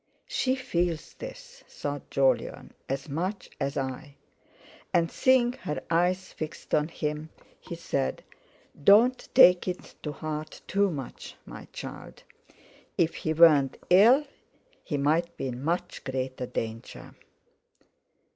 "She 0.25 0.55
feels 0.55 1.13
this," 1.13 1.63
thought 1.67 2.09
Jolyon, 2.09 2.73
"as 2.89 3.07
much 3.07 3.51
as 3.59 3.77
I" 3.77 4.15
and, 4.95 5.11
seeing 5.11 5.53
her 5.53 5.79
eyes 5.91 6.33
fixed 6.33 6.73
on 6.73 6.87
him, 6.87 7.29
he 7.59 7.75
said: 7.75 8.23
"Don't 8.83 9.29
take 9.35 9.67
it 9.67 9.93
to 10.01 10.11
heart 10.11 10.61
too 10.65 10.89
much, 10.89 11.35
my 11.45 11.67
child. 11.71 12.23
If 12.97 13.13
he 13.13 13.31
weren't 13.33 13.77
ill, 13.91 14.25
he 14.83 14.97
might 14.97 15.37
be 15.37 15.49
in 15.49 15.63
much 15.63 16.03
greater 16.03 16.47
danger." 16.47 17.13